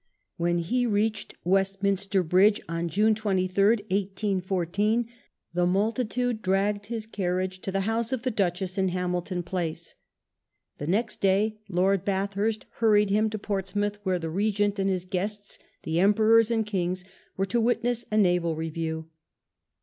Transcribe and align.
When 0.37 0.57
he 0.57 0.87
reached 0.87 1.35
Westminster 1.43 2.23
Bridge 2.23 2.59
on 2.67 2.89
June 2.89 3.13
23rd, 3.13 3.81
1814, 3.91 5.07
the 5.53 5.67
multitude 5.67 6.41
dragged 6.41 6.87
his 6.87 7.05
carriage 7.05 7.59
to 7.59 7.71
the 7.71 7.81
house 7.81 8.11
of 8.11 8.23
the 8.23 8.31
Duchess 8.31 8.79
in 8.79 8.87
Hamilton 8.89 9.43
Place. 9.43 9.93
The 10.79 10.87
next 10.87 11.21
day 11.21 11.59
Lord 11.69 12.03
Bathurst 12.03 12.65
hurried 12.77 13.11
him 13.11 13.29
to 13.29 13.37
Portsmouth, 13.37 13.99
where 14.01 14.17
the 14.17 14.29
Eegent 14.29 14.79
and 14.79 14.89
his 14.89 15.05
guests, 15.05 15.59
the 15.83 15.99
Emperors 15.99 16.49
and 16.49 16.65
Kings, 16.65 17.05
were 17.37 17.45
to 17.45 17.61
witness 17.61 18.03
a 18.11 18.17
naval 18.17 18.55
review. 18.55 19.07